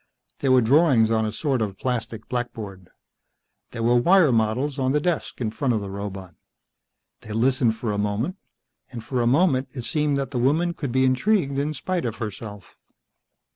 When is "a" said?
1.27-1.31, 7.91-7.99, 9.21-9.27